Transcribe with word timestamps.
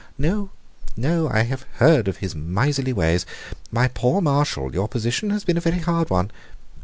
"No, 0.17 0.49
no, 0.97 1.29
I 1.29 1.41
have 1.43 1.61
heard 1.75 2.07
of 2.07 2.17
his 2.17 2.33
miserly 2.33 2.91
ways. 2.91 3.23
My 3.71 3.87
poor 3.87 4.19
Marshall, 4.19 4.73
your 4.73 4.87
position 4.87 5.29
has 5.29 5.43
been 5.43 5.57
a 5.59 5.61
very 5.61 5.77
hard 5.77 6.09
one. 6.09 6.31